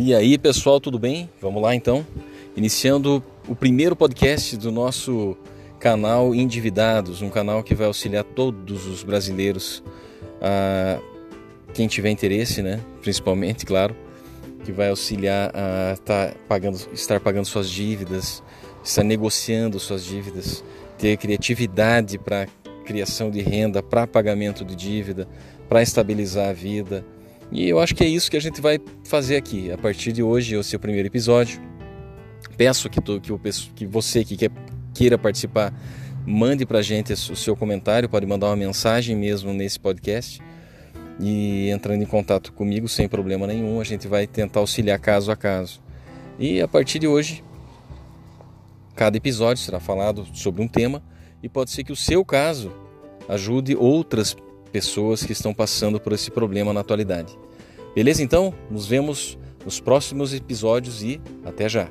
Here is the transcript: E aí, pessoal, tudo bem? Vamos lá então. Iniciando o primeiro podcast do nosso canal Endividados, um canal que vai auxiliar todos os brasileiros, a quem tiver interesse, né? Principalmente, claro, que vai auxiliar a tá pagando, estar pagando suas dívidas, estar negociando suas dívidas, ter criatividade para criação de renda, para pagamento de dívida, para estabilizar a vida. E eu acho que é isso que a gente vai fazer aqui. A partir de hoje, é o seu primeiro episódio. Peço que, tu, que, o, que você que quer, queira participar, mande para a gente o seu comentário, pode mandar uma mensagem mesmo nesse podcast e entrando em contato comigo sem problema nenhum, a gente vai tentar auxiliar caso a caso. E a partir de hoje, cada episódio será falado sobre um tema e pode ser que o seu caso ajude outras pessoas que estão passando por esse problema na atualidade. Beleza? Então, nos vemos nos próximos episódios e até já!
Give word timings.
E 0.00 0.14
aí, 0.14 0.38
pessoal, 0.38 0.78
tudo 0.78 0.96
bem? 0.96 1.28
Vamos 1.42 1.60
lá 1.60 1.74
então. 1.74 2.06
Iniciando 2.56 3.20
o 3.48 3.56
primeiro 3.56 3.96
podcast 3.96 4.56
do 4.56 4.70
nosso 4.70 5.36
canal 5.80 6.32
Endividados, 6.32 7.20
um 7.20 7.28
canal 7.28 7.64
que 7.64 7.74
vai 7.74 7.88
auxiliar 7.88 8.22
todos 8.22 8.86
os 8.86 9.02
brasileiros, 9.02 9.82
a 10.40 11.00
quem 11.74 11.88
tiver 11.88 12.10
interesse, 12.10 12.62
né? 12.62 12.78
Principalmente, 13.02 13.66
claro, 13.66 13.96
que 14.64 14.70
vai 14.70 14.88
auxiliar 14.88 15.50
a 15.52 15.96
tá 15.96 16.32
pagando, 16.46 16.78
estar 16.92 17.18
pagando 17.18 17.46
suas 17.46 17.68
dívidas, 17.68 18.40
estar 18.84 19.02
negociando 19.02 19.80
suas 19.80 20.04
dívidas, 20.04 20.62
ter 20.96 21.16
criatividade 21.16 22.18
para 22.18 22.46
criação 22.84 23.32
de 23.32 23.40
renda, 23.40 23.82
para 23.82 24.06
pagamento 24.06 24.64
de 24.64 24.76
dívida, 24.76 25.26
para 25.68 25.82
estabilizar 25.82 26.50
a 26.50 26.52
vida. 26.52 27.04
E 27.50 27.68
eu 27.68 27.78
acho 27.78 27.94
que 27.94 28.04
é 28.04 28.06
isso 28.06 28.30
que 28.30 28.36
a 28.36 28.40
gente 28.40 28.60
vai 28.60 28.78
fazer 29.04 29.36
aqui. 29.36 29.70
A 29.72 29.78
partir 29.78 30.12
de 30.12 30.22
hoje, 30.22 30.54
é 30.54 30.58
o 30.58 30.62
seu 30.62 30.78
primeiro 30.78 31.08
episódio. 31.08 31.60
Peço 32.56 32.90
que, 32.90 33.00
tu, 33.00 33.20
que, 33.20 33.32
o, 33.32 33.38
que 33.74 33.86
você 33.86 34.24
que 34.24 34.36
quer, 34.36 34.50
queira 34.92 35.16
participar, 35.16 35.72
mande 36.26 36.66
para 36.66 36.78
a 36.78 36.82
gente 36.82 37.12
o 37.12 37.36
seu 37.36 37.56
comentário, 37.56 38.08
pode 38.08 38.26
mandar 38.26 38.48
uma 38.48 38.56
mensagem 38.56 39.16
mesmo 39.16 39.52
nesse 39.52 39.78
podcast 39.80 40.40
e 41.20 41.68
entrando 41.70 42.02
em 42.02 42.06
contato 42.06 42.52
comigo 42.52 42.88
sem 42.88 43.08
problema 43.08 43.46
nenhum, 43.46 43.80
a 43.80 43.84
gente 43.84 44.06
vai 44.06 44.26
tentar 44.26 44.60
auxiliar 44.60 44.98
caso 44.98 45.30
a 45.32 45.36
caso. 45.36 45.80
E 46.38 46.60
a 46.60 46.68
partir 46.68 46.98
de 46.98 47.08
hoje, 47.08 47.42
cada 48.94 49.16
episódio 49.16 49.62
será 49.62 49.80
falado 49.80 50.26
sobre 50.32 50.62
um 50.62 50.68
tema 50.68 51.02
e 51.42 51.48
pode 51.48 51.70
ser 51.70 51.82
que 51.82 51.92
o 51.92 51.96
seu 51.96 52.24
caso 52.24 52.72
ajude 53.28 53.74
outras 53.74 54.36
pessoas 54.72 55.24
que 55.24 55.32
estão 55.32 55.52
passando 55.52 56.00
por 56.00 56.12
esse 56.12 56.30
problema 56.30 56.72
na 56.72 56.80
atualidade. 56.80 57.38
Beleza? 57.94 58.22
Então, 58.22 58.54
nos 58.70 58.86
vemos 58.86 59.38
nos 59.64 59.80
próximos 59.80 60.32
episódios 60.32 61.02
e 61.02 61.20
até 61.44 61.68
já! 61.68 61.90